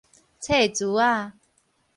[0.39, 1.33] 冊苴仔